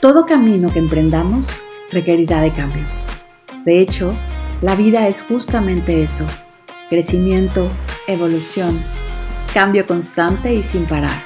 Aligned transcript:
Todo 0.00 0.26
camino 0.26 0.72
que 0.72 0.78
emprendamos 0.78 1.60
requerirá 1.90 2.40
de 2.40 2.52
cambios. 2.52 3.02
De 3.64 3.80
hecho, 3.80 4.14
la 4.62 4.76
vida 4.76 5.08
es 5.08 5.22
justamente 5.22 6.04
eso, 6.04 6.24
crecimiento, 6.88 7.68
evolución, 8.06 8.80
cambio 9.52 9.88
constante 9.88 10.54
y 10.54 10.62
sin 10.62 10.84
parar, 10.84 11.20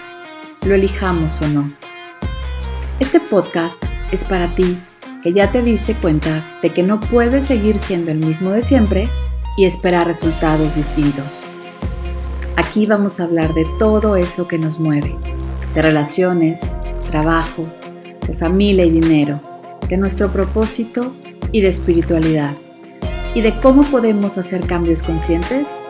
lo 0.64 0.74
elijamos 0.74 1.42
o 1.42 1.48
no. 1.48 1.70
Este 2.98 3.20
podcast 3.20 3.84
es 4.10 4.24
para 4.24 4.46
ti 4.54 4.78
que 5.22 5.34
ya 5.34 5.52
te 5.52 5.60
diste 5.60 5.92
cuenta 5.94 6.42
de 6.62 6.70
que 6.70 6.82
no 6.82 6.98
puedes 6.98 7.44
seguir 7.44 7.78
siendo 7.78 8.10
el 8.10 8.20
mismo 8.20 8.52
de 8.52 8.62
siempre 8.62 9.10
y 9.58 9.66
esperar 9.66 10.06
resultados 10.06 10.76
distintos. 10.76 11.44
Aquí 12.56 12.86
vamos 12.86 13.20
a 13.20 13.24
hablar 13.24 13.52
de 13.52 13.66
todo 13.78 14.16
eso 14.16 14.48
que 14.48 14.56
nos 14.56 14.80
mueve, 14.80 15.14
de 15.74 15.82
relaciones, 15.82 16.78
trabajo, 17.10 17.66
de 18.26 18.34
familia 18.34 18.84
y 18.84 18.90
dinero, 18.90 19.40
de 19.88 19.96
nuestro 19.96 20.32
propósito 20.32 21.14
y 21.50 21.60
de 21.60 21.68
espiritualidad, 21.68 22.54
y 23.34 23.40
de 23.40 23.58
cómo 23.60 23.82
podemos 23.82 24.38
hacer 24.38 24.66
cambios 24.66 25.02
conscientes 25.02 25.84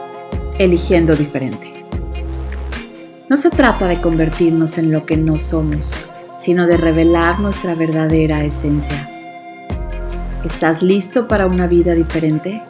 eligiendo 0.59 1.15
diferente. 1.17 1.73
No 3.29 3.37
se 3.37 3.51
trata 3.51 3.87
de 3.87 4.01
convertirnos 4.01 4.79
en 4.79 4.91
lo 4.91 5.07
que 5.07 5.17
no 5.17 5.39
somos, 5.39 5.95
sino 6.39 6.67
de 6.67 6.77
revelar 6.77 7.41
nuestra 7.41 7.75
verdadera 7.75 8.45
esencia. 8.45 9.09
¿Estás 10.45 10.83
listo 10.83 11.29
para 11.29 11.47
una 11.47 11.67
vida 11.67 11.95
diferente? 11.95 12.63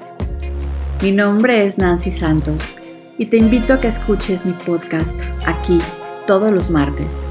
Mi 1.02 1.10
nombre 1.10 1.64
es 1.64 1.78
Nancy 1.78 2.10
Santos 2.10 2.76
y 3.18 3.26
te 3.26 3.38
invito 3.38 3.72
a 3.72 3.80
que 3.80 3.88
escuches 3.88 4.44
mi 4.44 4.52
podcast 4.52 5.18
aquí 5.46 5.78
todos 6.26 6.52
los 6.52 6.70
martes. 6.70 7.26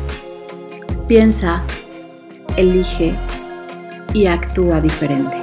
Piensa 1.07 1.63
elige 2.57 3.17
y 4.13 4.25
actúa 4.25 4.81
diferente. 4.81 5.35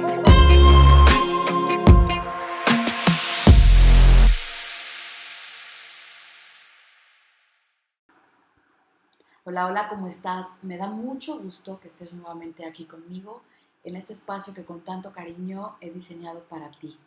Hola, 9.43 9.65
hola, 9.65 9.87
¿cómo 9.87 10.05
estás? 10.05 10.57
Me 10.61 10.77
da 10.77 10.87
mucho 10.87 11.39
gusto 11.39 11.79
que 11.79 11.87
estés 11.87 12.13
nuevamente 12.13 12.65
aquí 12.65 12.85
conmigo 12.85 13.41
en 13.83 13.95
este 13.95 14.13
espacio 14.13 14.53
que 14.53 14.63
con 14.63 14.81
tanto 14.81 15.11
cariño 15.11 15.77
he 15.81 15.89
diseñado 15.89 16.41
para 16.43 16.69
ti. 16.69 16.97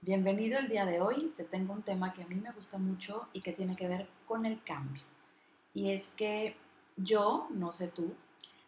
Bienvenido 0.00 0.58
el 0.60 0.68
día 0.68 0.86
de 0.86 1.00
hoy. 1.00 1.32
Te 1.36 1.42
tengo 1.42 1.72
un 1.72 1.82
tema 1.82 2.12
que 2.12 2.22
a 2.22 2.26
mí 2.26 2.36
me 2.36 2.52
gusta 2.52 2.78
mucho 2.78 3.26
y 3.32 3.40
que 3.40 3.52
tiene 3.52 3.74
que 3.74 3.88
ver 3.88 4.06
con 4.28 4.46
el 4.46 4.62
cambio. 4.62 5.02
Y 5.72 5.90
es 5.90 6.08
que 6.08 6.56
yo, 6.96 7.48
no 7.50 7.72
sé 7.72 7.88
tú, 7.88 8.14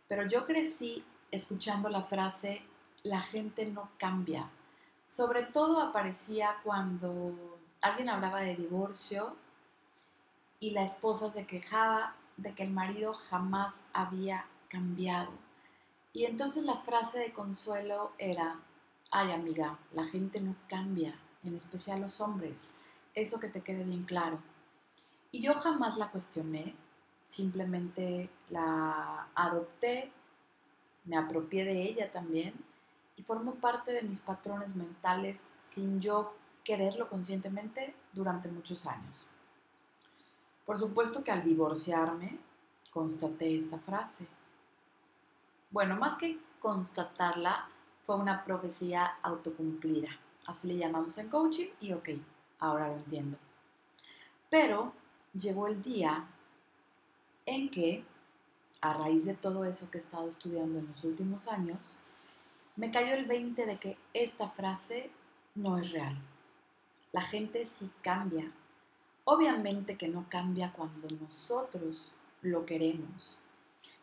pero 0.08 0.26
yo 0.26 0.46
crecí 0.46 1.04
escuchando 1.30 1.88
la 1.88 2.02
frase, 2.02 2.62
la 3.02 3.20
gente 3.20 3.66
no 3.66 3.90
cambia. 3.98 4.50
Sobre 5.04 5.42
todo 5.44 5.80
aparecía 5.80 6.56
cuando 6.64 7.58
alguien 7.82 8.08
hablaba 8.08 8.40
de 8.40 8.56
divorcio 8.56 9.36
y 10.60 10.70
la 10.70 10.82
esposa 10.82 11.30
se 11.30 11.46
quejaba 11.46 12.16
de 12.36 12.54
que 12.54 12.62
el 12.62 12.70
marido 12.70 13.14
jamás 13.14 13.86
había 13.92 14.46
cambiado. 14.68 15.32
Y 16.12 16.24
entonces 16.24 16.64
la 16.64 16.76
frase 16.76 17.18
de 17.18 17.32
consuelo 17.32 18.12
era, 18.18 18.58
ay 19.10 19.32
amiga, 19.32 19.78
la 19.92 20.04
gente 20.06 20.40
no 20.40 20.56
cambia, 20.68 21.14
en 21.44 21.54
especial 21.54 22.00
los 22.00 22.20
hombres, 22.20 22.72
eso 23.14 23.38
que 23.38 23.48
te 23.48 23.60
quede 23.60 23.84
bien 23.84 24.04
claro. 24.04 24.38
Y 25.30 25.40
yo 25.40 25.54
jamás 25.54 25.98
la 25.98 26.10
cuestioné, 26.10 26.74
simplemente 27.26 28.30
la 28.48 29.28
adopté, 29.34 30.10
me 31.04 31.16
apropié 31.16 31.64
de 31.64 31.82
ella 31.82 32.10
también 32.10 32.54
y 33.16 33.22
formó 33.22 33.56
parte 33.56 33.92
de 33.92 34.02
mis 34.02 34.20
patrones 34.20 34.74
mentales 34.76 35.50
sin 35.60 36.00
yo 36.00 36.34
quererlo 36.64 37.08
conscientemente 37.08 37.94
durante 38.12 38.50
muchos 38.50 38.86
años. 38.86 39.28
Por 40.64 40.78
supuesto 40.78 41.22
que 41.22 41.30
al 41.30 41.44
divorciarme 41.44 42.38
constaté 42.90 43.54
esta 43.54 43.78
frase. 43.78 44.26
Bueno, 45.70 45.96
más 45.96 46.16
que 46.16 46.38
constatarla, 46.60 47.68
fue 48.02 48.16
una 48.16 48.44
profecía 48.44 49.18
autocumplida. 49.22 50.08
Así 50.46 50.68
le 50.68 50.76
llamamos 50.76 51.18
en 51.18 51.28
coaching 51.28 51.68
y 51.80 51.92
ok, 51.92 52.10
ahora 52.60 52.88
lo 52.88 52.94
entiendo. 52.94 53.36
Pero 54.48 54.92
llegó 55.34 55.66
el 55.66 55.82
día 55.82 56.24
en 57.46 57.70
que, 57.70 58.04
a 58.80 58.92
raíz 58.92 59.24
de 59.24 59.34
todo 59.34 59.64
eso 59.64 59.90
que 59.90 59.98
he 59.98 60.00
estado 60.00 60.28
estudiando 60.28 60.78
en 60.78 60.88
los 60.88 61.04
últimos 61.04 61.48
años, 61.48 61.98
me 62.76 62.90
cayó 62.90 63.14
el 63.14 63.24
20 63.24 63.64
de 63.64 63.78
que 63.78 63.96
esta 64.12 64.50
frase 64.50 65.10
no 65.54 65.78
es 65.78 65.92
real. 65.92 66.16
La 67.12 67.22
gente 67.22 67.64
sí 67.64 67.90
cambia. 68.02 68.50
Obviamente 69.24 69.96
que 69.96 70.08
no 70.08 70.26
cambia 70.28 70.72
cuando 70.72 71.08
nosotros 71.20 72.12
lo 72.42 72.66
queremos, 72.66 73.38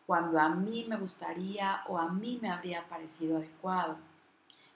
cuando 0.06 0.38
a 0.38 0.50
mí 0.50 0.86
me 0.88 0.96
gustaría 0.96 1.82
o 1.88 1.98
a 1.98 2.10
mí 2.12 2.38
me 2.42 2.50
habría 2.50 2.86
parecido 2.88 3.38
adecuado. 3.38 3.96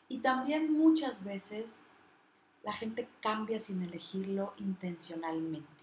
Y 0.09 0.19
también 0.19 0.73
muchas 0.73 1.25
veces 1.25 1.85
la 2.63 2.73
gente 2.73 3.09
cambia 3.21 3.59
sin 3.59 3.83
elegirlo 3.83 4.55
intencionalmente. 4.59 5.78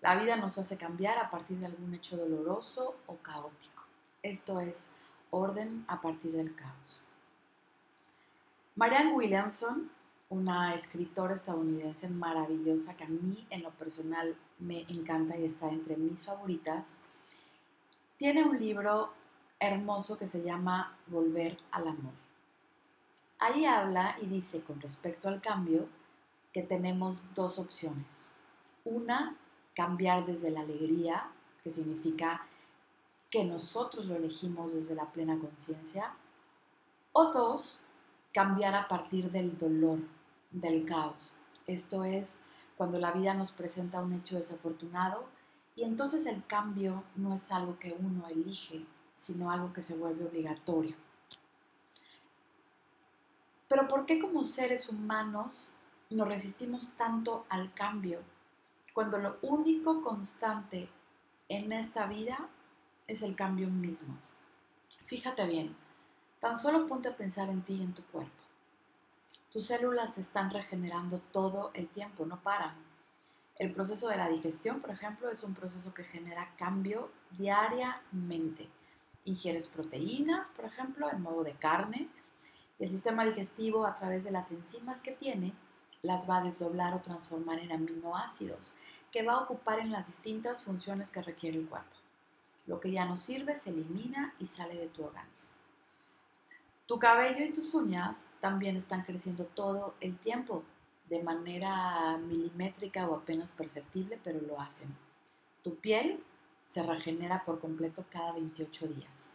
La 0.00 0.14
vida 0.14 0.36
nos 0.36 0.58
hace 0.58 0.76
cambiar 0.76 1.18
a 1.18 1.30
partir 1.30 1.58
de 1.58 1.66
algún 1.66 1.92
hecho 1.92 2.16
doloroso 2.16 2.96
o 3.06 3.16
caótico. 3.16 3.84
Esto 4.22 4.60
es 4.60 4.92
orden 5.30 5.84
a 5.88 6.00
partir 6.00 6.32
del 6.32 6.54
caos. 6.54 7.04
Marianne 8.76 9.12
Williamson, 9.12 9.90
una 10.28 10.72
escritora 10.74 11.34
estadounidense 11.34 12.08
maravillosa 12.08 12.96
que 12.96 13.04
a 13.04 13.08
mí 13.08 13.44
en 13.50 13.62
lo 13.62 13.70
personal 13.70 14.36
me 14.60 14.82
encanta 14.82 15.36
y 15.36 15.44
está 15.44 15.68
entre 15.68 15.96
mis 15.96 16.22
favoritas, 16.22 17.00
tiene 18.18 18.44
un 18.44 18.58
libro 18.58 19.12
hermoso 19.58 20.16
que 20.16 20.26
se 20.28 20.42
llama 20.42 20.96
Volver 21.08 21.56
al 21.72 21.88
Amor. 21.88 22.12
Ahí 23.40 23.64
habla 23.64 24.16
y 24.20 24.26
dice 24.26 24.62
con 24.62 24.80
respecto 24.80 25.28
al 25.28 25.40
cambio 25.40 25.88
que 26.52 26.62
tenemos 26.62 27.34
dos 27.34 27.58
opciones. 27.58 28.32
Una 28.84 29.36
cambiar 29.78 30.26
desde 30.26 30.50
la 30.50 30.62
alegría, 30.62 31.30
que 31.62 31.70
significa 31.70 32.44
que 33.30 33.44
nosotros 33.44 34.06
lo 34.06 34.16
elegimos 34.16 34.74
desde 34.74 34.96
la 34.96 35.12
plena 35.12 35.38
conciencia. 35.38 36.14
O 37.12 37.26
dos, 37.26 37.82
cambiar 38.32 38.74
a 38.74 38.88
partir 38.88 39.30
del 39.30 39.56
dolor, 39.56 40.00
del 40.50 40.84
caos. 40.84 41.36
Esto 41.68 42.02
es 42.02 42.40
cuando 42.76 42.98
la 42.98 43.12
vida 43.12 43.34
nos 43.34 43.52
presenta 43.52 44.02
un 44.02 44.14
hecho 44.14 44.34
desafortunado 44.34 45.26
y 45.76 45.84
entonces 45.84 46.26
el 46.26 46.44
cambio 46.44 47.04
no 47.14 47.34
es 47.34 47.52
algo 47.52 47.78
que 47.78 47.96
uno 48.00 48.26
elige, 48.26 48.84
sino 49.14 49.52
algo 49.52 49.72
que 49.72 49.82
se 49.82 49.96
vuelve 49.96 50.24
obligatorio. 50.24 50.96
Pero 53.68 53.86
¿por 53.86 54.06
qué 54.06 54.18
como 54.18 54.42
seres 54.42 54.88
humanos 54.88 55.70
nos 56.10 56.26
resistimos 56.26 56.96
tanto 56.96 57.46
al 57.48 57.72
cambio 57.74 58.18
cuando 58.98 59.18
lo 59.18 59.38
único 59.42 60.02
constante 60.02 60.88
en 61.48 61.70
esta 61.70 62.06
vida 62.06 62.48
es 63.06 63.22
el 63.22 63.36
cambio 63.36 63.68
mismo. 63.68 64.18
Fíjate 65.06 65.46
bien, 65.46 65.76
tan 66.40 66.56
solo 66.56 66.88
ponte 66.88 67.08
a 67.08 67.16
pensar 67.16 67.48
en 67.48 67.62
ti 67.62 67.74
y 67.74 67.82
en 67.82 67.94
tu 67.94 68.02
cuerpo. 68.06 68.42
Tus 69.52 69.66
células 69.66 70.14
se 70.14 70.22
están 70.22 70.50
regenerando 70.50 71.20
todo 71.30 71.70
el 71.74 71.86
tiempo, 71.86 72.26
no 72.26 72.40
paran. 72.40 72.74
El 73.54 73.72
proceso 73.72 74.08
de 74.08 74.16
la 74.16 74.28
digestión, 74.28 74.80
por 74.80 74.90
ejemplo, 74.90 75.30
es 75.30 75.44
un 75.44 75.54
proceso 75.54 75.94
que 75.94 76.02
genera 76.02 76.52
cambio 76.56 77.12
diariamente. 77.38 78.68
Ingieres 79.26 79.68
proteínas, 79.68 80.48
por 80.48 80.64
ejemplo, 80.64 81.08
en 81.08 81.22
modo 81.22 81.44
de 81.44 81.52
carne. 81.52 82.08
El 82.80 82.88
sistema 82.88 83.24
digestivo, 83.24 83.86
a 83.86 83.94
través 83.94 84.24
de 84.24 84.32
las 84.32 84.50
enzimas 84.50 85.02
que 85.02 85.12
tiene, 85.12 85.54
las 86.02 86.28
va 86.28 86.38
a 86.38 86.42
desdoblar 86.42 86.94
o 86.94 87.00
transformar 87.00 87.60
en 87.60 87.70
aminoácidos 87.70 88.74
que 89.12 89.22
va 89.22 89.34
a 89.34 89.40
ocupar 89.40 89.80
en 89.80 89.90
las 89.90 90.06
distintas 90.06 90.62
funciones 90.62 91.10
que 91.10 91.22
requiere 91.22 91.58
el 91.58 91.68
cuerpo. 91.68 91.96
Lo 92.66 92.80
que 92.80 92.90
ya 92.90 93.06
no 93.06 93.16
sirve 93.16 93.56
se 93.56 93.70
elimina 93.70 94.34
y 94.38 94.46
sale 94.46 94.74
de 94.74 94.88
tu 94.88 95.04
organismo. 95.04 95.52
Tu 96.86 96.98
cabello 96.98 97.44
y 97.44 97.52
tus 97.52 97.74
uñas 97.74 98.32
también 98.40 98.76
están 98.76 99.02
creciendo 99.02 99.44
todo 99.44 99.94
el 100.00 100.16
tiempo, 100.18 100.62
de 101.08 101.22
manera 101.22 102.18
milimétrica 102.18 103.08
o 103.08 103.16
apenas 103.16 103.52
perceptible, 103.52 104.18
pero 104.22 104.40
lo 104.40 104.60
hacen. 104.60 104.94
Tu 105.62 105.74
piel 105.76 106.22
se 106.66 106.82
regenera 106.82 107.44
por 107.44 107.60
completo 107.60 108.04
cada 108.10 108.32
28 108.32 108.88
días. 108.88 109.34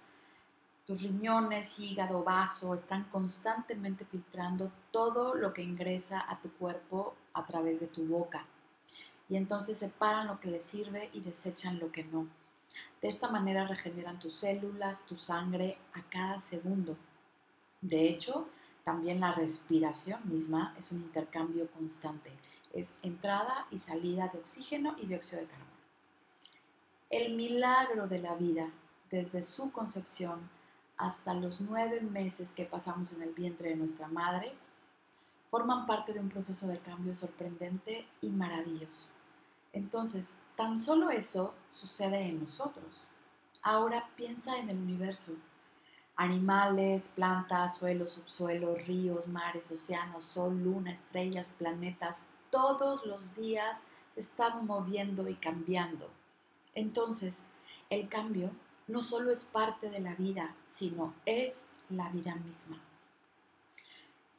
Tus 0.85 1.01
riñones, 1.01 1.79
hígado, 1.79 2.23
vaso 2.23 2.75
están 2.75 3.05
constantemente 3.05 4.05
filtrando 4.05 4.71
todo 4.91 5.33
lo 5.33 5.53
que 5.53 5.63
ingresa 5.63 6.25
a 6.29 6.39
tu 6.39 6.51
cuerpo 6.51 7.15
a 7.33 7.45
través 7.45 7.79
de 7.79 7.87
tu 7.87 8.05
boca 8.05 8.45
y 9.29 9.35
entonces 9.35 9.77
separan 9.77 10.27
lo 10.27 10.39
que 10.39 10.49
les 10.49 10.63
sirve 10.63 11.09
y 11.13 11.21
desechan 11.21 11.79
lo 11.79 11.91
que 11.91 12.03
no. 12.03 12.27
De 13.01 13.07
esta 13.07 13.29
manera 13.29 13.67
regeneran 13.67 14.19
tus 14.19 14.35
células, 14.35 15.05
tu 15.05 15.17
sangre 15.17 15.77
a 15.93 16.01
cada 16.03 16.39
segundo. 16.39 16.97
De 17.81 18.09
hecho, 18.09 18.47
también 18.83 19.19
la 19.19 19.33
respiración 19.33 20.21
misma 20.25 20.73
es 20.77 20.91
un 20.91 21.01
intercambio 21.01 21.69
constante. 21.71 22.31
Es 22.73 22.97
entrada 23.01 23.67
y 23.71 23.79
salida 23.79 24.29
de 24.31 24.39
oxígeno 24.39 24.95
y 24.97 25.05
dióxido 25.05 25.41
de 25.41 25.47
carbono. 25.47 25.71
El 27.09 27.35
milagro 27.35 28.07
de 28.07 28.19
la 28.19 28.35
vida, 28.35 28.69
desde 29.11 29.41
su 29.41 29.71
concepción 29.71 30.49
hasta 30.97 31.33
los 31.33 31.61
nueve 31.61 32.01
meses 32.01 32.51
que 32.51 32.65
pasamos 32.65 33.13
en 33.13 33.21
el 33.23 33.33
vientre 33.33 33.69
de 33.69 33.75
nuestra 33.75 34.07
madre, 34.07 34.53
forman 35.53 35.85
parte 35.85 36.13
de 36.13 36.19
un 36.19 36.29
proceso 36.29 36.65
de 36.65 36.79
cambio 36.79 37.13
sorprendente 37.13 38.07
y 38.23 38.29
maravilloso. 38.29 39.11
Entonces, 39.71 40.39
tan 40.55 40.79
solo 40.79 41.11
eso 41.11 41.53
sucede 41.69 42.27
en 42.27 42.39
nosotros. 42.39 43.07
Ahora 43.61 44.09
piensa 44.15 44.57
en 44.57 44.71
el 44.71 44.77
universo. 44.77 45.33
Animales, 46.15 47.09
plantas, 47.09 47.77
suelo, 47.77 48.07
subsuelo, 48.07 48.73
ríos, 48.73 49.27
mares, 49.27 49.71
océanos, 49.71 50.23
sol, 50.23 50.57
luna, 50.57 50.91
estrellas, 50.91 51.53
planetas, 51.55 52.25
todos 52.49 53.05
los 53.05 53.35
días 53.35 53.83
se 54.15 54.21
están 54.21 54.65
moviendo 54.65 55.29
y 55.29 55.35
cambiando. 55.35 56.09
Entonces, 56.73 57.45
el 57.91 58.09
cambio 58.09 58.49
no 58.87 59.03
solo 59.03 59.29
es 59.29 59.43
parte 59.43 59.91
de 59.91 60.01
la 60.01 60.15
vida, 60.15 60.55
sino 60.65 61.13
es 61.27 61.69
la 61.89 62.09
vida 62.09 62.33
misma. 62.33 62.81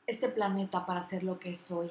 Este 0.06 0.28
planeta, 0.28 0.84
para 0.84 1.02
ser 1.02 1.24
lo 1.24 1.38
que 1.38 1.52
es 1.52 1.70
hoy, 1.70 1.90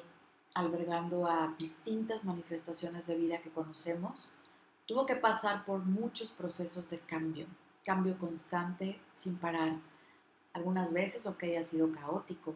albergando 0.54 1.26
a 1.26 1.52
distintas 1.58 2.24
manifestaciones 2.24 3.08
de 3.08 3.16
vida 3.16 3.40
que 3.40 3.50
conocemos, 3.50 4.30
tuvo 4.86 5.04
que 5.04 5.16
pasar 5.16 5.64
por 5.64 5.80
muchos 5.80 6.30
procesos 6.30 6.90
de 6.90 7.00
cambio, 7.00 7.46
cambio 7.84 8.16
constante, 8.16 9.00
sin 9.10 9.36
parar. 9.36 9.72
Algunas 10.52 10.92
veces, 10.92 11.26
ok, 11.26 11.42
ha 11.58 11.64
sido 11.64 11.90
caótico, 11.90 12.54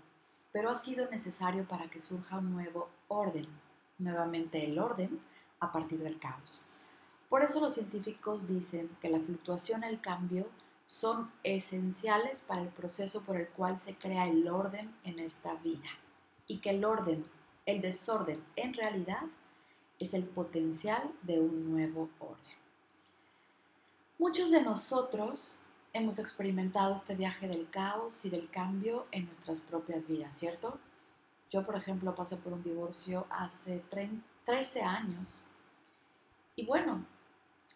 pero 0.53 0.71
ha 0.71 0.77
sido 0.77 1.11
necesario 1.11 1.67
para 1.67 1.91
que 1.91 1.99
surja 1.99 2.39
un 2.39 2.53
nuevo 2.53 2.89
orden, 3.09 3.47
nuevamente 3.99 4.65
el 4.65 4.79
orden 4.79 5.21
a 5.59 5.73
partir 5.73 5.99
del 5.99 6.21
caos. 6.21 6.67
Por 7.29 7.43
eso 7.43 7.59
los 7.61 7.75
científicos 7.75 8.47
dicen 8.47 8.89
que 9.01 9.09
la 9.09 9.19
fluctuación 9.19 9.83
el 9.83 10.01
cambio 10.01 10.47
son 10.89 11.31
esenciales 11.43 12.41
para 12.41 12.63
el 12.63 12.69
proceso 12.69 13.21
por 13.21 13.37
el 13.37 13.47
cual 13.49 13.79
se 13.79 13.95
crea 13.95 14.27
el 14.27 14.49
orden 14.49 14.91
en 15.05 15.19
esta 15.19 15.53
vida 15.57 15.91
y 16.47 16.61
que 16.61 16.71
el 16.71 16.83
orden, 16.83 17.27
el 17.67 17.83
desorden 17.83 18.43
en 18.57 18.73
realidad 18.73 19.25
es 19.99 20.15
el 20.15 20.25
potencial 20.25 21.13
de 21.21 21.41
un 21.41 21.71
nuevo 21.71 22.09
orden. 22.19 22.57
Muchos 24.19 24.51
de 24.51 24.63
nosotros 24.63 25.57
hemos 25.93 26.19
experimentado 26.19 26.95
este 26.95 27.15
viaje 27.15 27.47
del 27.49 27.69
caos 27.69 28.25
y 28.25 28.31
del 28.31 28.49
cambio 28.49 29.07
en 29.11 29.27
nuestras 29.27 29.61
propias 29.61 30.09
vidas, 30.09 30.39
¿cierto? 30.39 30.79
Yo, 31.51 31.67
por 31.67 31.77
ejemplo, 31.77 32.15
pasé 32.15 32.37
por 32.39 32.55
un 32.55 32.63
divorcio 32.63 33.27
hace 33.29 33.85
13 33.91 34.81
años 34.81 35.45
y 36.57 36.65
bueno, 36.65 37.05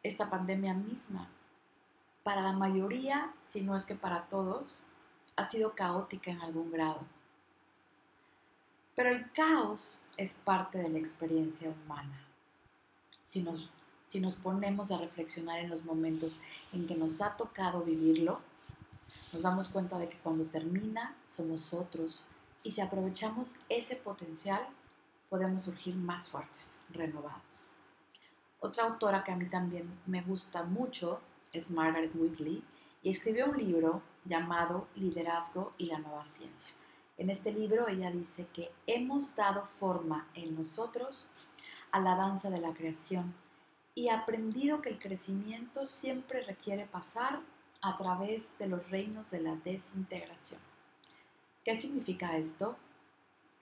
esta 0.03 0.31
pandemia 0.31 0.73
misma, 0.73 1.29
para 2.23 2.43
la 2.43 2.53
mayoría, 2.53 3.33
si 3.45 3.63
no 3.63 3.77
es 3.77 3.85
que 3.85 3.95
para 3.95 4.29
todos, 4.29 4.87
ha 5.37 5.45
sido 5.45 5.75
caótica 5.75 6.31
en 6.31 6.41
algún 6.41 6.71
grado. 6.71 7.01
Pero 8.95 9.11
el 9.11 9.31
caos 9.33 10.03
es 10.17 10.35
parte 10.35 10.79
de 10.79 10.89
la 10.89 10.99
experiencia 10.99 11.71
humana. 11.71 12.27
Si 13.27 13.43
nos, 13.43 13.71
si 14.07 14.21
nos 14.21 14.35
ponemos 14.35 14.91
a 14.91 14.99
reflexionar 14.99 15.59
en 15.59 15.71
los 15.71 15.85
momentos 15.85 16.43
en 16.73 16.87
que 16.87 16.95
nos 16.95 17.23
ha 17.23 17.37
tocado 17.37 17.83
vivirlo, 17.83 18.41
nos 19.33 19.43
damos 19.43 19.69
cuenta 19.69 19.99
de 19.99 20.09
que 20.09 20.19
cuando 20.19 20.45
termina 20.45 21.17
somos 21.27 21.73
otros 21.73 22.27
y 22.63 22.71
si 22.71 22.81
aprovechamos 22.81 23.57
ese 23.69 23.97
potencial 23.97 24.67
podemos 25.31 25.63
surgir 25.63 25.97
más 25.97 26.29
fuertes, 26.29 26.77
renovados. 26.91 27.71
Otra 28.61 28.85
autora 28.85 29.25
que 29.25 29.33
a 29.33 29.37
mí 29.37 29.47
también 29.49 29.91
me 30.07 30.21
gusta 30.21 30.63
mucho 30.63 31.21
es 31.53 31.71
Margaret 31.71 32.13
Whitley 32.15 32.63
y 33.03 33.11
escribió 33.11 33.47
un 33.47 33.59
libro 33.59 34.03
llamado 34.25 34.89
Liderazgo 34.95 35.73
y 35.79 35.87
la 35.87 35.99
nueva 35.99 36.25
ciencia. 36.25 36.71
En 37.19 37.31
este 37.31 37.53
libro 37.53 37.89
ella 37.89 38.11
dice 38.11 38.47
que 38.53 38.73
hemos 38.87 39.35
dado 39.37 39.67
forma 39.67 40.29
en 40.35 40.57
nosotros 40.57 41.31
a 41.91 42.01
la 42.01 42.17
danza 42.17 42.51
de 42.51 42.61
la 42.61 42.73
creación 42.73 43.35
y 43.95 44.09
aprendido 44.09 44.81
que 44.81 44.89
el 44.89 44.99
crecimiento 44.99 45.87
siempre 45.87 46.43
requiere 46.43 46.87
pasar 46.87 47.41
a 47.83 47.97
través 47.99 48.59
de 48.59 48.69
los 48.69 48.91
reinos 48.91 49.31
de 49.31 49.41
la 49.41 49.57
desintegración. 49.57 50.61
¿Qué 51.65 51.77
significa 51.77 52.37
esto? 52.37 52.77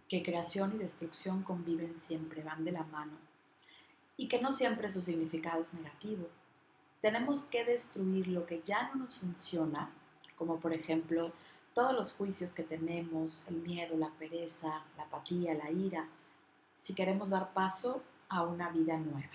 Que 0.09 0.23
creación 0.23 0.75
y 0.75 0.79
destrucción 0.79 1.43
conviven 1.43 1.99
siempre, 1.99 2.43
van 2.43 2.65
de 2.65 2.73
la 2.73 2.85
mano 2.85 3.31
y 4.21 4.29
que 4.29 4.39
no 4.39 4.51
siempre 4.51 4.91
su 4.91 5.01
significado 5.01 5.63
es 5.63 5.73
negativo. 5.73 6.29
Tenemos 7.01 7.43
que 7.45 7.65
destruir 7.65 8.29
lo 8.29 8.47
que 8.47 8.61
ya 8.63 8.89
no 8.89 8.97
nos 8.97 9.19
funciona, 9.19 9.91
como 10.37 10.61
por 10.61 10.73
ejemplo 10.73 11.33
todos 11.75 11.95
los 11.95 12.13
juicios 12.13 12.53
que 12.53 12.63
tenemos, 12.63 13.45
el 13.49 13.57
miedo, 13.57 13.97
la 13.97 14.11
pereza, 14.11 14.85
la 14.97 15.05
apatía, 15.05 15.55
la 15.55 15.71
ira, 15.71 16.09
si 16.77 16.95
queremos 16.95 17.31
dar 17.31 17.53
paso 17.53 18.03
a 18.29 18.43
una 18.43 18.71
vida 18.71 18.97
nueva. 18.99 19.31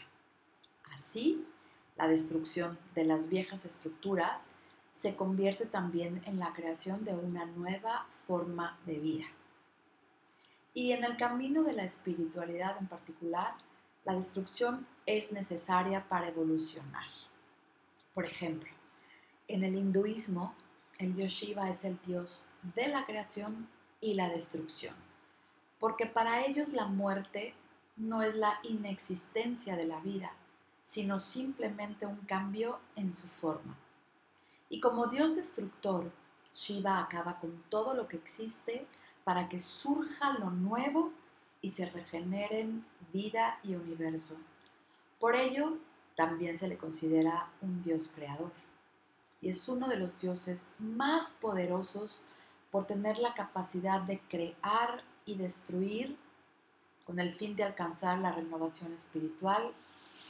Así, 0.91 1.45
la 1.95 2.07
destrucción 2.07 2.77
de 2.94 3.06
las 3.06 3.29
viejas 3.29 3.65
estructuras 3.65 4.50
se 4.91 5.15
convierte 5.15 5.65
también 5.65 6.21
en 6.25 6.39
la 6.39 6.53
creación 6.53 7.03
de 7.03 7.13
una 7.13 7.45
nueva 7.45 8.07
forma 8.27 8.77
de 8.85 9.00
vida. 9.00 9.25
Y 10.73 10.91
en 10.91 11.03
el 11.03 11.18
camino 11.18 11.63
de 11.63 11.73
la 11.73 11.83
espiritualidad 11.83 12.77
en 12.79 12.88
particular, 12.88 13.56
la 14.03 14.13
destrucción 14.13 14.85
es 15.06 15.31
necesaria 15.31 16.07
para 16.07 16.27
evolucionar. 16.27 17.06
Por 18.15 18.25
ejemplo, 18.25 18.71
en 19.50 19.65
el 19.65 19.75
hinduismo, 19.75 20.56
el 21.00 21.13
dios 21.13 21.33
Shiva 21.33 21.69
es 21.69 21.83
el 21.83 22.00
dios 22.01 22.50
de 22.73 22.88
la 22.88 23.06
creación 23.06 23.67
y 24.00 24.13
la 24.13 24.29
destrucción, 24.29 24.95
porque 25.79 26.06
para 26.06 26.45
ellos 26.45 26.71
la 26.71 26.85
muerte 26.85 27.53
no 27.97 28.23
es 28.23 28.33
la 28.35 28.57
inexistencia 28.63 29.75
de 29.75 29.85
la 29.85 30.00
vida, 30.00 30.31
sino 30.81 31.19
simplemente 31.19 32.06
un 32.06 32.16
cambio 32.21 32.80
en 32.95 33.11
su 33.11 33.28
forma. 33.28 33.78
Y 34.69 34.80
como 34.80 35.07
dios 35.07 35.35
destructor, 35.35 36.09
Shiva 36.54 36.99
acaba 36.99 37.37
con 37.37 37.61
todo 37.69 37.95
lo 37.95 38.07
que 38.07 38.16
existe 38.16 38.87
para 39.25 39.49
que 39.49 39.59
surja 39.59 40.40
lo 40.40 40.51
nuevo 40.51 41.11
y 41.61 41.68
se 41.68 41.90
regeneren 41.90 42.85
vida 43.11 43.59
y 43.61 43.75
universo. 43.75 44.37
Por 45.19 45.35
ello, 45.35 45.78
también 46.16 46.57
se 46.57 46.68
le 46.68 46.78
considera 46.78 47.50
un 47.62 47.81
Dios 47.81 48.12
creador 48.16 48.52
y 49.42 49.50
es 49.50 49.68
uno 49.69 49.88
de 49.88 49.98
los 49.98 50.19
dioses 50.19 50.69
más 50.80 51.38
poderosos 51.42 52.24
por 52.72 52.86
tener 52.86 53.19
la 53.19 53.34
capacidad 53.34 54.02
de 54.02 54.19
crear 54.22 55.04
y 55.26 55.36
destruir 55.36 56.18
con 57.06 57.19
el 57.19 57.34
fin 57.34 57.56
de 57.56 57.64
alcanzar 57.64 58.18
la 58.19 58.31
renovación 58.31 58.94
espiritual 58.94 59.72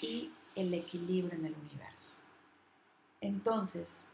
y 0.02 0.32
el 0.56 0.74
equilibrio 0.74 1.34
en 1.34 1.46
el 1.46 1.56
universo. 1.56 2.18
Entonces, 3.22 4.10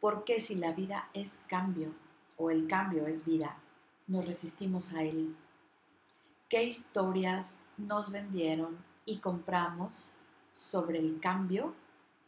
¿por 0.00 0.24
qué 0.24 0.40
si 0.40 0.54
la 0.54 0.72
vida 0.72 1.10
es 1.12 1.44
cambio 1.46 1.92
o 2.36 2.50
el 2.50 2.66
cambio 2.66 3.06
es 3.06 3.26
vida, 3.26 3.58
nos 4.06 4.24
resistimos 4.24 4.94
a 4.94 5.02
él 5.02 5.36
qué 6.48 6.64
historias 6.64 7.60
nos 7.76 8.10
vendieron 8.10 8.78
y 9.04 9.18
compramos 9.18 10.14
sobre 10.52 10.98
el 10.98 11.20
cambio 11.20 11.74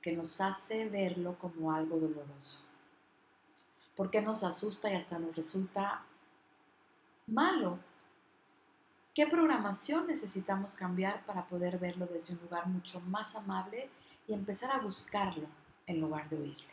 que 0.00 0.12
nos 0.12 0.40
hace 0.40 0.88
verlo 0.88 1.36
como 1.38 1.72
algo 1.72 1.98
doloroso. 1.98 2.60
¿Por 3.96 4.10
qué 4.10 4.22
nos 4.22 4.44
asusta 4.44 4.90
y 4.90 4.94
hasta 4.94 5.18
nos 5.18 5.36
resulta 5.36 6.02
malo? 7.26 7.78
¿Qué 9.14 9.26
programación 9.26 10.06
necesitamos 10.06 10.74
cambiar 10.74 11.24
para 11.26 11.46
poder 11.46 11.78
verlo 11.78 12.06
desde 12.06 12.34
un 12.34 12.40
lugar 12.40 12.66
mucho 12.66 13.00
más 13.02 13.34
amable 13.34 13.90
y 14.26 14.32
empezar 14.32 14.70
a 14.70 14.78
buscarlo 14.78 15.46
en 15.86 16.00
lugar 16.00 16.28
de 16.28 16.36
huirle? 16.36 16.70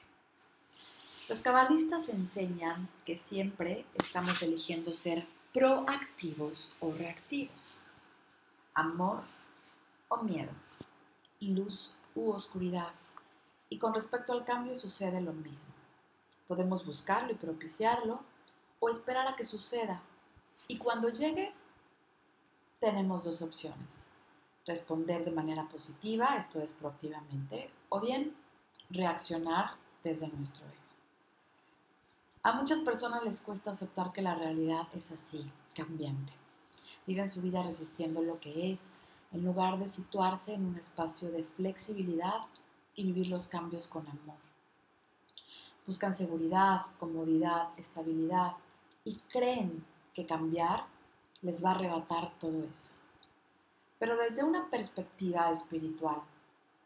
Los 1.27 1.41
cabalistas 1.41 2.07
enseñan 2.07 2.87
que 3.05 3.17
siempre 3.17 3.85
estamos 3.95 4.41
eligiendo 4.43 4.93
ser 4.93 5.27
proactivos 5.53 6.77
o 6.79 6.93
reactivos, 6.93 7.81
amor 8.73 9.19
o 10.07 10.23
miedo, 10.23 10.51
luz 11.41 11.95
u 12.15 12.31
oscuridad. 12.31 12.91
Y 13.69 13.79
con 13.79 13.93
respecto 13.93 14.33
al 14.33 14.45
cambio 14.45 14.75
sucede 14.75 15.21
lo 15.21 15.33
mismo. 15.33 15.73
Podemos 16.47 16.85
buscarlo 16.85 17.31
y 17.31 17.35
propiciarlo 17.35 18.21
o 18.79 18.89
esperar 18.89 19.27
a 19.27 19.35
que 19.35 19.43
suceda. 19.43 20.01
Y 20.67 20.77
cuando 20.77 21.09
llegue, 21.09 21.53
tenemos 22.79 23.23
dos 23.23 23.41
opciones. 23.41 24.09
Responder 24.65 25.23
de 25.23 25.31
manera 25.31 25.67
positiva, 25.67 26.37
esto 26.37 26.61
es 26.61 26.73
proactivamente, 26.73 27.69
o 27.89 27.99
bien 27.99 28.35
reaccionar 28.89 29.71
desde 30.03 30.27
nuestro 30.29 30.65
ego. 30.65 30.87
A 32.43 32.53
muchas 32.53 32.79
personas 32.79 33.23
les 33.23 33.41
cuesta 33.41 33.71
aceptar 33.71 34.11
que 34.11 34.21
la 34.21 34.35
realidad 34.35 34.87
es 34.93 35.11
así, 35.11 35.43
cambiante. 35.75 36.33
Viven 37.05 37.27
su 37.27 37.41
vida 37.41 37.63
resistiendo 37.63 38.21
lo 38.21 38.39
que 38.39 38.71
es, 38.71 38.95
en 39.31 39.43
lugar 39.43 39.77
de 39.77 39.87
situarse 39.87 40.53
en 40.53 40.65
un 40.65 40.77
espacio 40.77 41.29
de 41.31 41.43
flexibilidad 41.43 42.41
y 42.95 43.03
vivir 43.03 43.27
los 43.27 43.47
cambios 43.47 43.87
con 43.87 44.07
amor. 44.07 44.37
Buscan 45.85 46.13
seguridad, 46.13 46.81
comodidad, 46.97 47.69
estabilidad 47.77 48.53
y 49.05 49.15
creen 49.31 49.85
que 50.13 50.25
cambiar 50.25 50.85
les 51.41 51.63
va 51.63 51.69
a 51.69 51.75
arrebatar 51.75 52.33
todo 52.39 52.63
eso. 52.63 52.93
Pero 53.99 54.17
desde 54.17 54.43
una 54.43 54.69
perspectiva 54.69 55.49
espiritual, 55.51 56.21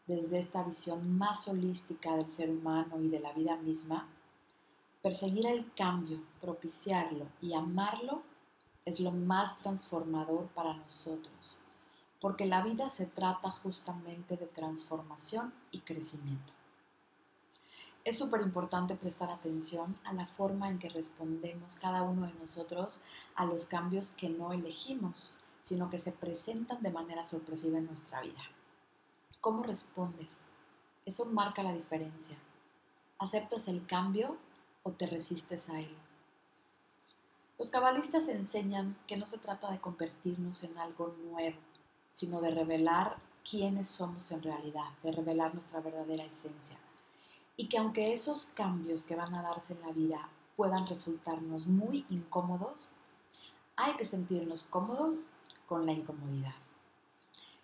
desde 0.08 0.40
esta 0.40 0.64
visión 0.64 1.18
más 1.18 1.48
holística 1.48 2.16
del 2.16 2.30
ser 2.30 2.50
humano 2.50 3.00
y 3.02 3.08
de 3.08 3.20
la 3.20 3.32
vida 3.34 3.56
misma, 3.58 4.08
perseguir 5.02 5.48
el 5.48 5.72
cambio, 5.74 6.22
propiciarlo 6.40 7.28
y 7.42 7.54
amarlo 7.54 8.22
es 8.86 9.00
lo 9.00 9.12
más 9.12 9.60
transformador 9.60 10.48
para 10.48 10.74
nosotros, 10.74 11.62
porque 12.22 12.46
la 12.46 12.64
vida 12.64 12.88
se 12.88 13.08
trata 13.08 13.52
justamente 13.52 14.38
de 14.38 14.46
transformación 14.46 15.54
y 15.72 15.80
crecimiento. 15.80 16.54
Es 18.06 18.18
súper 18.18 18.42
importante 18.42 18.96
prestar 18.96 19.30
atención 19.32 19.98
a 20.04 20.14
la 20.14 20.28
forma 20.28 20.70
en 20.70 20.80
que 20.80 20.90
respondemos 20.90 21.76
cada 21.76 22.04
uno 22.04 22.28
de 22.28 22.34
nosotros 22.34 23.02
a 23.36 23.46
los 23.46 23.66
cambios 23.66 24.12
que 24.12 24.30
no 24.30 24.54
elegimos, 24.54 25.36
sino 25.62 25.90
que 25.90 25.98
se 25.98 26.12
presentan 26.12 26.82
de 26.82 26.92
manera 26.92 27.26
sorpresiva 27.26 27.80
en 27.80 27.88
nuestra 27.88 28.22
vida. 28.22 28.42
¿Cómo 29.40 29.64
respondes? 29.64 30.50
Eso 31.06 31.26
marca 31.26 31.64
la 31.64 31.74
diferencia. 31.74 32.38
¿Aceptas 33.18 33.68
el 33.68 33.86
cambio 33.86 34.38
o 34.84 34.92
te 34.92 35.08
resistes 35.08 35.70
a 35.70 35.80
él? 35.80 35.96
Los 37.60 37.70
cabalistas 37.70 38.28
enseñan 38.28 38.98
que 39.06 39.18
no 39.18 39.28
se 39.28 39.38
trata 39.38 39.72
de 39.72 39.78
convertirnos 39.78 40.64
en 40.64 40.78
algo 40.80 41.16
nuevo, 41.24 41.58
sino 42.12 42.42
de 42.42 42.52
revelar 42.52 43.18
quiénes 43.50 43.88
somos 43.88 44.32
en 44.32 44.44
realidad, 44.44 44.90
de 45.02 45.12
revelar 45.12 45.54
nuestra 45.54 45.80
verdadera 45.80 46.26
esencia. 46.26 46.78
Y 47.58 47.68
que 47.68 47.78
aunque 47.78 48.14
esos 48.14 48.48
cambios 48.48 49.04
que 49.04 49.16
van 49.16 49.34
a 49.34 49.42
darse 49.42 49.74
en 49.74 49.82
la 49.82 49.92
vida 49.92 50.30
puedan 50.56 50.86
resultarnos 50.86 51.68
muy 51.68 52.06
incómodos, 52.10 52.96
hay 53.76 53.96
que 53.96 54.06
sentirnos 54.06 54.66
cómodos 54.66 55.32
con 55.66 55.86
la 55.86 55.94
incomodidad. 55.94 56.54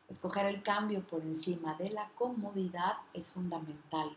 Escoger 0.07 0.45
el 0.45 0.63
cambio 0.63 1.05
por 1.05 1.21
encima 1.21 1.75
de 1.75 1.91
la 1.91 2.09
comodidad 2.15 2.95
es 3.13 3.33
fundamental 3.33 4.15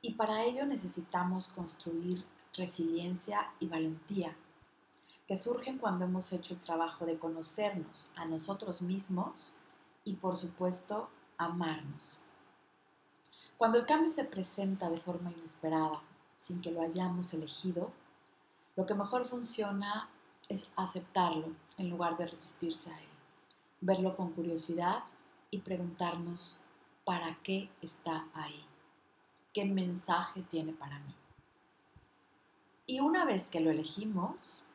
y 0.00 0.14
para 0.14 0.44
ello 0.44 0.64
necesitamos 0.64 1.48
construir 1.48 2.24
resiliencia 2.54 3.52
y 3.58 3.66
valentía 3.66 4.36
que 5.26 5.36
surgen 5.36 5.78
cuando 5.78 6.04
hemos 6.04 6.32
hecho 6.32 6.54
el 6.54 6.60
trabajo 6.60 7.04
de 7.04 7.18
conocernos 7.18 8.12
a 8.16 8.24
nosotros 8.24 8.82
mismos 8.82 9.56
y 10.04 10.14
por 10.14 10.36
supuesto 10.36 11.08
amarnos. 11.36 12.22
Cuando 13.56 13.78
el 13.78 13.86
cambio 13.86 14.10
se 14.10 14.24
presenta 14.24 14.88
de 14.90 15.00
forma 15.00 15.32
inesperada, 15.32 16.00
sin 16.36 16.60
que 16.60 16.70
lo 16.70 16.82
hayamos 16.82 17.32
elegido, 17.34 17.90
lo 18.76 18.86
que 18.86 18.94
mejor 18.94 19.24
funciona 19.24 20.10
es 20.48 20.72
aceptarlo 20.76 21.48
en 21.78 21.90
lugar 21.90 22.16
de 22.18 22.26
resistirse 22.26 22.92
a 22.92 23.00
él, 23.00 23.08
verlo 23.80 24.14
con 24.14 24.32
curiosidad 24.32 25.02
y 25.50 25.58
preguntarnos 25.58 26.58
para 27.04 27.38
qué 27.42 27.70
está 27.80 28.28
ahí, 28.34 28.64
qué 29.54 29.64
mensaje 29.64 30.42
tiene 30.42 30.72
para 30.72 30.98
mí. 31.00 31.14
Y 32.86 33.00
una 33.00 33.24
vez 33.24 33.48
que 33.48 33.60
lo 33.60 33.70
elegimos, 33.70 34.65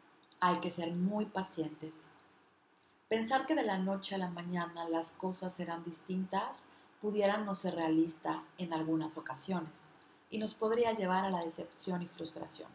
hay 0.42 0.60
que 0.60 0.72
ser 0.72 0.94
muy 0.94 1.26
pacientes. 1.26 2.10
Pensar 3.08 3.46
que 3.46 3.56
de 3.56 3.64
la 3.64 3.78
noche 3.78 4.16
a 4.16 4.18
la 4.18 4.32
mañana 4.32 4.90
las 4.90 5.12
cosas 5.12 5.54
serán 5.54 5.84
distintas 5.84 6.70
pudiera 7.00 7.38
no 7.38 7.56
ser 7.56 7.76
realista 7.76 8.44
en 8.58 8.74
algunas 8.74 9.18
ocasiones 9.18 9.92
y 10.32 10.40
nos 10.40 10.56
podría 10.56 10.94
llevar 10.94 11.26
a 11.26 11.30
la 11.30 11.44
decepción 11.44 12.02
y 12.02 12.08
frustración. 12.08 12.70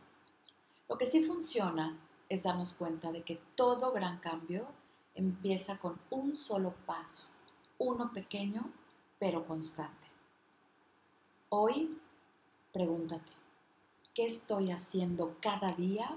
Lo 0.88 0.96
que 0.96 1.06
sí 1.06 1.24
funciona 1.24 1.98
es 2.28 2.44
darnos 2.44 2.74
cuenta 2.74 3.10
de 3.10 3.22
que 3.22 3.40
todo 3.56 3.92
gran 3.92 4.18
cambio 4.18 4.66
empieza 5.14 5.78
con 5.78 5.98
un 6.10 6.36
solo 6.36 6.72
paso, 6.86 7.28
uno 7.78 8.12
pequeño 8.12 8.70
pero 9.18 9.44
constante. 9.44 10.06
Hoy, 11.48 11.98
pregúntate, 12.72 13.32
¿qué 14.14 14.26
estoy 14.26 14.70
haciendo 14.70 15.36
cada 15.40 15.72
día 15.72 16.16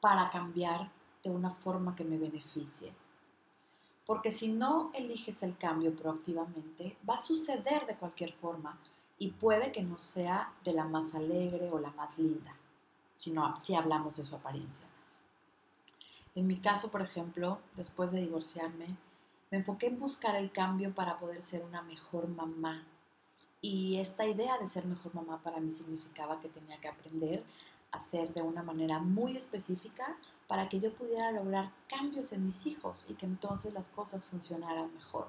para 0.00 0.30
cambiar 0.30 0.90
de 1.22 1.30
una 1.30 1.50
forma 1.50 1.94
que 1.94 2.04
me 2.04 2.18
beneficie. 2.18 2.92
Porque 4.06 4.30
si 4.30 4.48
no 4.48 4.90
eliges 4.94 5.42
el 5.42 5.56
cambio 5.56 5.94
proactivamente, 5.94 6.96
va 7.08 7.14
a 7.14 7.18
suceder 7.18 7.86
de 7.86 7.96
cualquier 7.96 8.32
forma 8.32 8.78
y 9.18 9.30
puede 9.30 9.70
que 9.70 9.82
no 9.82 9.98
sea 9.98 10.52
de 10.64 10.72
la 10.72 10.84
más 10.84 11.14
alegre 11.14 11.70
o 11.70 11.78
la 11.78 11.90
más 11.90 12.18
linda, 12.18 12.56
sino 13.14 13.54
si 13.60 13.74
hablamos 13.74 14.16
de 14.16 14.24
su 14.24 14.34
apariencia. 14.34 14.86
En 16.34 16.46
mi 16.46 16.56
caso, 16.56 16.90
por 16.90 17.02
ejemplo, 17.02 17.58
después 17.76 18.12
de 18.12 18.20
divorciarme, 18.20 18.96
me 19.50 19.58
enfoqué 19.58 19.88
en 19.88 19.98
buscar 19.98 20.36
el 20.36 20.50
cambio 20.52 20.94
para 20.94 21.18
poder 21.18 21.42
ser 21.42 21.64
una 21.64 21.82
mejor 21.82 22.28
mamá. 22.28 22.84
Y 23.60 23.98
esta 23.98 24.26
idea 24.26 24.56
de 24.58 24.66
ser 24.66 24.86
mejor 24.86 25.14
mamá 25.14 25.42
para 25.42 25.60
mí 25.60 25.70
significaba 25.70 26.40
que 26.40 26.48
tenía 26.48 26.80
que 26.80 26.88
aprender 26.88 27.44
hacer 27.92 28.32
de 28.34 28.42
una 28.42 28.62
manera 28.62 28.98
muy 28.98 29.36
específica 29.36 30.16
para 30.46 30.68
que 30.68 30.80
yo 30.80 30.92
pudiera 30.92 31.30
lograr 31.30 31.70
cambios 31.88 32.32
en 32.32 32.46
mis 32.46 32.66
hijos 32.66 33.06
y 33.08 33.14
que 33.14 33.26
entonces 33.26 33.72
las 33.72 33.88
cosas 33.88 34.26
funcionaran 34.26 34.92
mejor. 34.94 35.28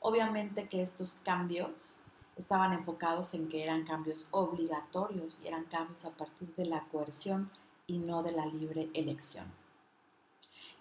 Obviamente 0.00 0.68
que 0.68 0.82
estos 0.82 1.20
cambios 1.24 1.98
estaban 2.36 2.72
enfocados 2.72 3.34
en 3.34 3.48
que 3.48 3.62
eran 3.62 3.84
cambios 3.84 4.26
obligatorios 4.30 5.40
y 5.42 5.48
eran 5.48 5.64
cambios 5.64 6.04
a 6.04 6.16
partir 6.16 6.52
de 6.54 6.66
la 6.66 6.80
coerción 6.88 7.50
y 7.86 7.98
no 7.98 8.22
de 8.22 8.32
la 8.32 8.46
libre 8.46 8.90
elección. 8.94 9.46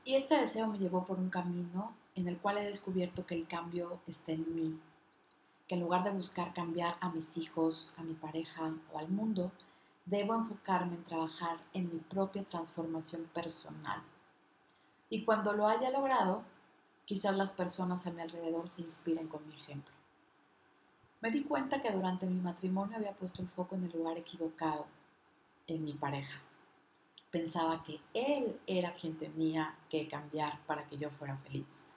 Y 0.03 0.15
este 0.15 0.39
deseo 0.39 0.67
me 0.67 0.79
llevó 0.79 1.05
por 1.05 1.19
un 1.19 1.29
camino 1.29 1.93
en 2.15 2.27
el 2.27 2.37
cual 2.37 2.57
he 2.57 2.63
descubierto 2.63 3.25
que 3.25 3.35
el 3.35 3.47
cambio 3.47 3.99
está 4.07 4.31
en 4.31 4.55
mí, 4.55 4.79
que 5.67 5.75
en 5.75 5.81
lugar 5.81 6.03
de 6.03 6.11
buscar 6.11 6.53
cambiar 6.53 6.95
a 6.99 7.09
mis 7.09 7.37
hijos, 7.37 7.93
a 7.97 8.03
mi 8.03 8.13
pareja 8.13 8.73
o 8.91 8.97
al 8.97 9.09
mundo, 9.09 9.51
debo 10.05 10.33
enfocarme 10.33 10.95
en 10.95 11.03
trabajar 11.03 11.57
en 11.73 11.91
mi 11.91 11.99
propia 11.99 12.43
transformación 12.43 13.25
personal. 13.33 14.01
Y 15.09 15.23
cuando 15.23 15.53
lo 15.53 15.67
haya 15.67 15.89
logrado, 15.89 16.43
quizás 17.05 17.35
las 17.35 17.51
personas 17.51 18.07
a 18.07 18.11
mi 18.11 18.21
alrededor 18.21 18.69
se 18.69 18.81
inspiren 18.81 19.27
con 19.27 19.45
mi 19.47 19.55
ejemplo. 19.55 19.93
Me 21.21 21.29
di 21.29 21.43
cuenta 21.43 21.81
que 21.81 21.91
durante 21.91 22.25
mi 22.25 22.41
matrimonio 22.41 22.97
había 22.97 23.13
puesto 23.13 23.41
el 23.41 23.49
foco 23.49 23.75
en 23.75 23.83
el 23.83 23.91
lugar 23.91 24.17
equivocado, 24.17 24.87
en 25.67 25.83
mi 25.83 25.93
pareja. 25.93 26.39
Pensaba 27.29 27.83
que 27.83 28.01
él 28.13 28.59
era 28.65 28.93
quien 28.93 29.17
tenía 29.17 29.75
que 29.89 30.07
cambiar 30.07 30.59
para 30.65 30.87
que 30.87 30.97
yo 30.97 31.09
fuera 31.09 31.37
feliz. 31.37 31.89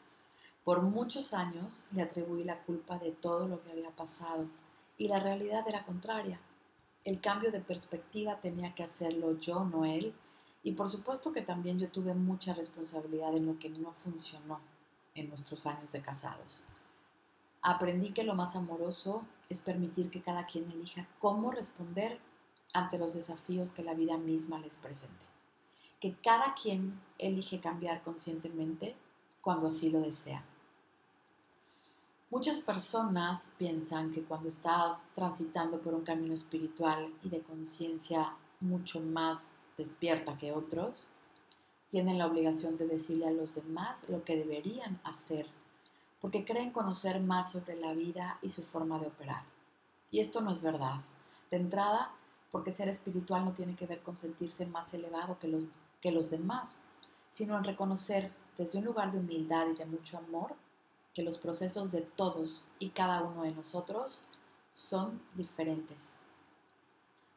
Por 0.63 0.83
muchos 0.83 1.35
años 1.35 1.89
le 1.93 2.03
atribuí 2.03 2.45
la 2.45 2.61
culpa 2.63 2.99
de 2.99 3.13
todo 3.13 3.49
lo 3.49 3.63
que 3.63 3.73
había 3.73 3.91
pasado 3.91 4.47
y 4.97 5.09
la 5.09 5.19
realidad 5.19 5.67
era 5.67 5.85
contraria 5.85 6.39
el 7.05 7.21
cambio 7.21 7.53
de 7.53 7.61
perspectiva 7.61 8.41
tenía 8.41 8.75
que 8.75 8.83
hacerlo 8.83 9.39
yo, 9.39 9.65
no 9.65 9.85
él. 9.85 10.15
Y 10.63 10.73
por 10.73 10.89
supuesto 10.89 11.33
que 11.33 11.43
también 11.43 11.79
yo 11.79 11.91
tuve 11.91 12.15
mucha 12.15 12.55
responsabilidad 12.55 13.37
en 13.37 13.47
lo 13.47 13.59
que 13.59 13.69
no 13.69 13.93
funcionó 13.93 14.61
en 15.15 15.29
nuestros 15.29 15.67
años 15.67 15.93
de 15.93 16.01
casados. 16.01 16.65
Aprendí 17.61 18.13
que 18.13 18.25
lo 18.25 18.35
más 18.35 18.57
amoroso 18.57 19.25
es 19.49 19.61
permitir 19.61 20.11
que 20.11 20.23
cada 20.23 20.47
quien 20.47 20.71
elija 20.71 21.07
cómo 21.19 21.51
responder 21.51 22.19
ante 22.73 22.99
los 22.99 23.15
desafíos 23.15 23.73
que 23.73 23.85
la 23.85 23.95
vida 23.95 24.19
misma 24.19 24.59
les 24.59 24.77
presente. 24.77 25.27
Que 26.01 26.15
cada 26.15 26.55
quien 26.55 27.01
elige 27.19 27.61
cambiar 27.61 28.03
conscientemente 28.03 28.97
cuando 29.41 29.69
así 29.69 29.91
lo 29.91 30.01
desea. 30.01 30.45
Muchas 32.31 32.59
personas 32.59 33.53
piensan 33.59 34.11
que 34.11 34.25
cuando 34.25 34.49
estás 34.49 35.05
transitando 35.15 35.81
por 35.81 35.95
un 35.95 36.03
camino 36.03 36.35
espiritual 36.35 37.13
y 37.23 37.29
de 37.29 37.43
conciencia 37.43 38.35
mucho 38.61 39.01
más 39.01 39.53
despierta 39.77 40.37
que 40.37 40.53
otros, 40.53 41.13
tienen 41.89 42.19
la 42.19 42.27
obligación 42.27 42.77
de 42.77 42.89
decirle 42.89 43.29
a 43.29 43.33
los 43.33 43.55
demás 43.55 44.09
lo 44.09 44.25
que 44.25 44.37
deberían 44.37 45.01
hacer, 45.05 45.47
porque 46.21 46.45
creen 46.45 46.73
conocer 46.73 47.21
más 47.21 47.53
sobre 47.53 47.79
la 47.79 47.93
vida 47.93 48.39
y 48.43 48.49
su 48.49 48.63
forma 48.63 48.99
de 48.99 49.07
operar. 49.07 49.45
Y 50.11 50.21
esto 50.21 50.41
no 50.41 50.51
es 50.51 50.63
verdad. 50.63 51.01
De 51.51 51.59
entrada, 51.59 52.11
porque 52.51 52.73
ser 52.73 52.89
espiritual 52.89 53.45
no 53.45 53.53
tiene 53.53 53.77
que 53.77 53.87
ver 53.87 54.03
con 54.03 54.17
sentirse 54.17 54.67
más 54.67 54.93
elevado 54.95 55.39
que 55.39 55.49
los, 55.49 55.67
que 56.01 56.11
los 56.11 56.31
demás, 56.31 56.87
sino 57.29 57.57
en 57.57 57.65
reconocer 57.65 58.33
desde 58.57 58.79
un 58.79 58.87
lugar 58.87 59.13
de 59.13 59.19
humildad 59.19 59.67
y 59.69 59.77
de 59.77 59.87
mucho 59.87 60.19
amor 60.19 60.57
que 61.15 61.23
los 61.23 61.39
procesos 61.39 61.93
de 61.93 62.01
todos 62.03 62.67
y 62.79 62.91
cada 62.91 63.23
uno 63.23 63.45
de 63.45 63.53
nosotros 63.53 64.27
son 64.73 65.23
diferentes. 65.35 66.23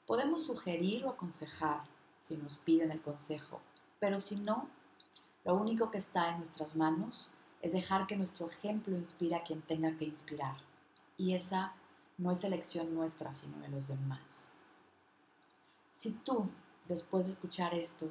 Podemos 0.07 0.45
sugerir 0.45 1.05
o 1.05 1.11
aconsejar 1.11 1.83
si 2.21 2.35
nos 2.35 2.57
piden 2.57 2.91
el 2.91 3.01
consejo, 3.01 3.61
pero 3.99 4.19
si 4.19 4.37
no, 4.37 4.67
lo 5.45 5.55
único 5.55 5.91
que 5.91 5.99
está 5.99 6.29
en 6.29 6.37
nuestras 6.37 6.75
manos 6.75 7.31
es 7.61 7.73
dejar 7.73 8.07
que 8.07 8.17
nuestro 8.17 8.47
ejemplo 8.47 8.95
inspire 8.95 9.35
a 9.35 9.43
quien 9.43 9.61
tenga 9.61 9.95
que 9.95 10.05
inspirar. 10.05 10.57
Y 11.17 11.33
esa 11.35 11.73
no 12.17 12.31
es 12.31 12.43
elección 12.43 12.93
nuestra, 12.93 13.33
sino 13.33 13.59
de 13.59 13.69
los 13.69 13.87
demás. 13.87 14.53
Si 15.93 16.11
tú, 16.11 16.49
después 16.87 17.25
de 17.25 17.33
escuchar 17.33 17.73
esto, 17.73 18.09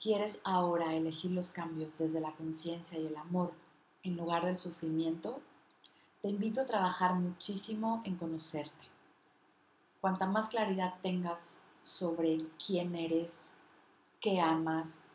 quieres 0.00 0.40
ahora 0.44 0.94
elegir 0.94 1.30
los 1.30 1.50
cambios 1.50 1.98
desde 1.98 2.20
la 2.20 2.32
conciencia 2.32 2.98
y 2.98 3.06
el 3.06 3.16
amor 3.16 3.52
en 4.02 4.16
lugar 4.16 4.44
del 4.44 4.56
sufrimiento, 4.56 5.40
te 6.22 6.28
invito 6.28 6.60
a 6.60 6.66
trabajar 6.66 7.14
muchísimo 7.14 8.02
en 8.04 8.16
conocerte. 8.16 8.84
Cuanta 10.00 10.26
más 10.26 10.48
claridad 10.48 10.94
tengas 11.02 11.60
sobre 11.80 12.38
quién 12.64 12.94
eres, 12.94 13.56
qué 14.20 14.40
amas, 14.40 15.06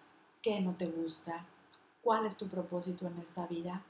qué 0.41 0.59
no 0.59 0.75
te 0.75 0.87
gusta, 0.87 1.45
cuál 2.01 2.25
es 2.25 2.37
tu 2.37 2.47
propósito 2.47 3.07
en 3.07 3.17
esta 3.17 3.47
vida, 3.47 3.81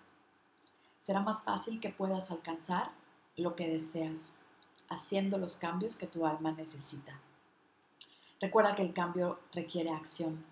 será 0.99 1.19
más 1.19 1.43
fácil 1.43 1.79
que 1.79 1.89
puedas 1.89 2.31
alcanzar 2.31 2.91
lo 3.35 3.55
que 3.55 3.67
deseas, 3.67 4.35
haciendo 4.89 5.37
los 5.37 5.55
cambios 5.55 5.95
que 5.95 6.07
tu 6.07 6.25
alma 6.25 6.51
necesita. 6.51 7.19
Recuerda 8.39 8.75
que 8.75 8.83
el 8.83 8.93
cambio 8.93 9.39
requiere 9.53 9.91
acción. 9.91 10.43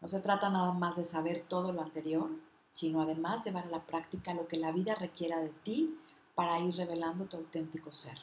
No 0.00 0.08
se 0.08 0.20
trata 0.20 0.50
nada 0.50 0.72
más 0.72 0.96
de 0.96 1.04
saber 1.04 1.42
todo 1.48 1.72
lo 1.72 1.82
anterior, 1.82 2.30
sino 2.70 3.02
además 3.02 3.44
llevar 3.44 3.64
a 3.64 3.70
la 3.70 3.86
práctica 3.86 4.34
lo 4.34 4.46
que 4.46 4.56
la 4.56 4.72
vida 4.72 4.94
requiera 4.94 5.40
de 5.40 5.50
ti 5.50 5.98
para 6.34 6.58
ir 6.60 6.74
revelando 6.76 7.24
tu 7.24 7.36
auténtico 7.36 7.90
ser. 7.90 8.18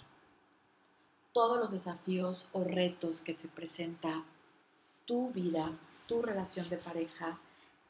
Todos 1.33 1.57
los 1.57 1.71
desafíos 1.71 2.49
o 2.53 2.63
retos 2.63 3.21
que 3.21 3.33
te 3.33 3.47
presenta 3.47 4.23
tu 5.05 5.31
vida, 5.31 5.69
tu 6.07 6.21
relación 6.21 6.69
de 6.69 6.77
pareja, 6.77 7.39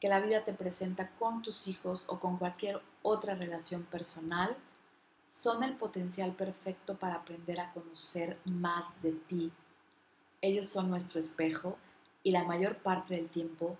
que 0.00 0.08
la 0.08 0.20
vida 0.20 0.44
te 0.44 0.52
presenta 0.52 1.10
con 1.18 1.42
tus 1.42 1.68
hijos 1.68 2.04
o 2.08 2.18
con 2.18 2.38
cualquier 2.38 2.80
otra 3.02 3.34
relación 3.34 3.84
personal, 3.84 4.56
son 5.28 5.64
el 5.64 5.74
potencial 5.74 6.32
perfecto 6.32 6.96
para 6.96 7.16
aprender 7.16 7.60
a 7.60 7.72
conocer 7.72 8.38
más 8.44 9.00
de 9.02 9.12
ti. 9.12 9.52
Ellos 10.40 10.68
son 10.68 10.90
nuestro 10.90 11.18
espejo 11.18 11.76
y 12.22 12.30
la 12.32 12.44
mayor 12.44 12.78
parte 12.78 13.14
del 13.14 13.28
tiempo 13.28 13.78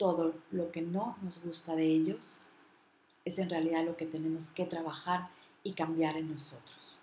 todo 0.00 0.32
lo 0.50 0.72
que 0.72 0.80
no 0.80 1.18
nos 1.20 1.44
gusta 1.44 1.76
de 1.76 1.84
ellos 1.84 2.46
es 3.26 3.38
en 3.38 3.50
realidad 3.50 3.84
lo 3.84 3.98
que 3.98 4.06
tenemos 4.06 4.48
que 4.48 4.64
trabajar 4.64 5.28
y 5.62 5.74
cambiar 5.74 6.16
en 6.16 6.30
nosotros. 6.30 6.98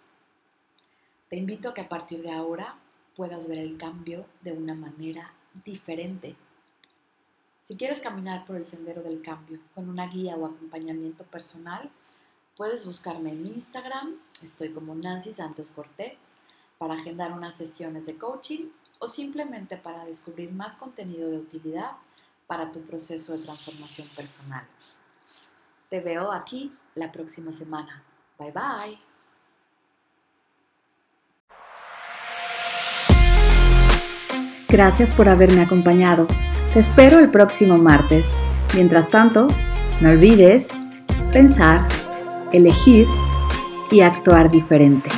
Te 1.29 1.35
invito 1.35 1.69
a 1.69 1.75
que 1.75 1.81
a 1.81 1.89
partir 1.89 2.23
de 2.23 2.31
ahora 2.31 2.75
puedas 3.15 3.47
ver 3.47 3.59
el 3.59 3.77
cambio 3.77 4.25
de 4.41 4.53
una 4.53 4.73
manera 4.73 5.31
diferente. 5.63 6.35
Si 7.61 7.75
quieres 7.75 7.99
caminar 7.99 8.47
por 8.47 8.55
el 8.55 8.65
sendero 8.65 9.03
del 9.03 9.21
cambio 9.21 9.59
con 9.75 9.89
una 9.89 10.07
guía 10.07 10.35
o 10.35 10.47
acompañamiento 10.47 11.23
personal, 11.23 11.91
puedes 12.55 12.87
buscarme 12.87 13.29
en 13.29 13.45
Instagram, 13.45 14.15
estoy 14.41 14.71
como 14.71 14.95
Nancy 14.95 15.33
Santos 15.33 15.69
Cortés, 15.69 16.37
para 16.79 16.95
agendar 16.95 17.31
unas 17.31 17.55
sesiones 17.55 18.07
de 18.07 18.17
coaching 18.17 18.69
o 18.97 19.07
simplemente 19.07 19.77
para 19.77 20.03
descubrir 20.03 20.51
más 20.51 20.75
contenido 20.75 21.29
de 21.29 21.37
utilidad 21.37 21.97
para 22.47 22.71
tu 22.71 22.81
proceso 22.81 23.37
de 23.37 23.43
transformación 23.43 24.07
personal. 24.15 24.65
Te 25.89 25.99
veo 25.99 26.31
aquí 26.31 26.73
la 26.95 27.11
próxima 27.11 27.51
semana. 27.51 28.03
Bye 28.39 28.51
bye. 28.51 28.99
Gracias 34.69 35.11
por 35.11 35.29
haberme 35.29 35.61
acompañado. 35.61 36.27
Te 36.73 36.79
espero 36.79 37.19
el 37.19 37.29
próximo 37.29 37.77
martes. 37.77 38.35
Mientras 38.73 39.07
tanto, 39.07 39.47
no 40.01 40.09
olvides 40.09 40.69
pensar, 41.31 41.87
elegir 42.51 43.07
y 43.89 44.01
actuar 44.01 44.51
diferente. 44.51 45.09